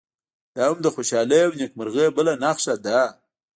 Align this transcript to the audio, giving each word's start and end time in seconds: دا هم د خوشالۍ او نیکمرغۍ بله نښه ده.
دا 0.55 0.63
هم 0.69 0.77
د 0.81 0.87
خوشالۍ 0.95 1.39
او 1.45 1.51
نیکمرغۍ 1.59 2.07
بله 2.17 2.33
نښه 2.43 2.75
ده. 2.85 2.99